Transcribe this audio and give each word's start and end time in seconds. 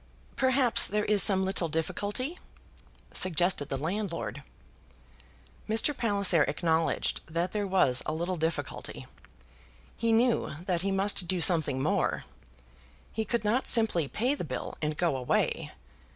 "Perhaps 0.35 0.87
there 0.87 1.05
is 1.05 1.21
some 1.21 1.45
little 1.45 1.69
difficulty?" 1.69 2.39
suggested 3.13 3.69
the 3.69 3.77
landlord. 3.77 4.41
Mr. 5.69 5.95
Palliser 5.95 6.41
acknowledged 6.45 7.21
that 7.29 7.51
there 7.51 7.67
was 7.67 8.01
a 8.07 8.11
little 8.11 8.35
difficulty. 8.35 9.05
He 9.95 10.11
knew 10.11 10.55
that 10.65 10.81
he 10.81 10.89
must 10.91 11.27
do 11.27 11.39
something 11.39 11.83
more. 11.83 12.23
He 13.11 13.23
could 13.25 13.43
not 13.45 13.67
simply 13.67 14.07
pay 14.07 14.33
the 14.33 14.43
bill 14.43 14.75
and 14.81 14.97
go 14.97 15.15
away. 15.15 15.71